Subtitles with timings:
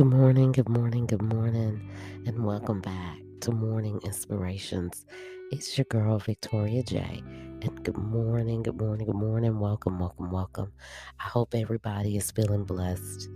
[0.00, 1.82] Good morning, good morning, good morning,
[2.26, 5.06] and welcome back to Morning Inspirations.
[5.52, 7.22] It's your girl, Victoria J.
[7.62, 9.60] And good morning, good morning, good morning.
[9.60, 10.72] Welcome, welcome, welcome.
[11.20, 13.28] I hope everybody is feeling blessed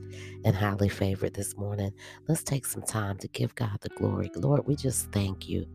[0.45, 1.93] and highly favored this morning.
[2.29, 4.33] Let's take some time to give God the glory.
[4.35, 5.67] Lord, we just thank you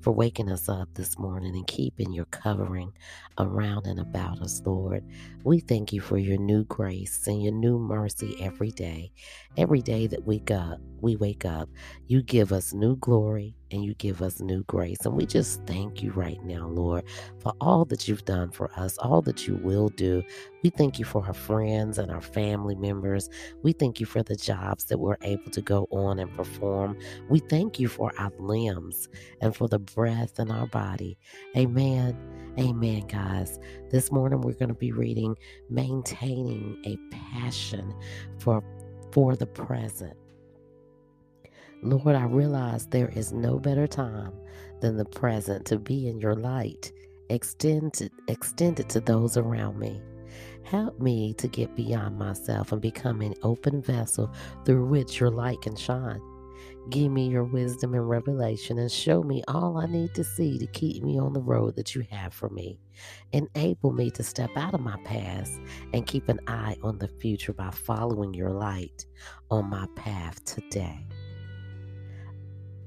[0.00, 2.92] for waking us up this morning and keeping your covering
[3.38, 5.04] around and about us, Lord.
[5.44, 9.12] We thank you for your new grace and your new mercy every day.
[9.56, 11.68] Every day that we got, we wake up,
[12.06, 14.98] you give us new glory and you give us new grace.
[15.04, 17.04] And we just thank you right now, Lord,
[17.38, 20.22] for all that you've done for us, all that you will do.
[20.62, 23.28] We thank you for our friends and our family members.
[23.62, 26.98] We thank you for the jobs that we're able to go on and perform.
[27.28, 29.08] We thank you for our limbs
[29.40, 31.18] and for the breath in our body.
[31.56, 32.16] Amen.
[32.58, 33.58] Amen, guys.
[33.90, 35.36] This morning we're going to be reading
[35.68, 37.94] Maintaining a Passion
[38.38, 38.62] for
[39.12, 40.16] for the present.
[41.82, 44.32] Lord, I realize there is no better time
[44.80, 46.92] than the present to be in your light.
[47.30, 50.02] Extend, it, extend it to those around me.
[50.62, 54.32] Help me to get beyond myself and become an open vessel
[54.64, 56.20] through which your light can shine.
[56.88, 60.66] Give me your wisdom and revelation and show me all I need to see to
[60.66, 62.80] keep me on the road that you have for me.
[63.32, 65.60] Enable me to step out of my past
[65.92, 69.06] and keep an eye on the future by following your light
[69.50, 71.06] on my path today.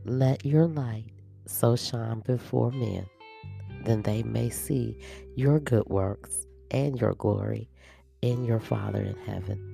[0.05, 1.11] Let your light
[1.45, 3.05] so shine before men,
[3.83, 4.97] then they may see
[5.35, 7.69] your good works and your glory
[8.21, 9.69] in your Father in heaven.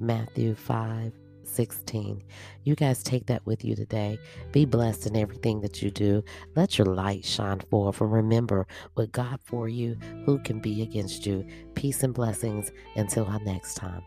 [0.00, 1.12] Matthew 5
[1.46, 2.22] 16.
[2.64, 4.18] You guys take that with you today.
[4.52, 6.22] Be blessed in everything that you do.
[6.56, 11.26] Let your light shine forth and remember with God for you, who can be against
[11.26, 11.46] you?
[11.74, 14.02] Peace and blessings until our next time.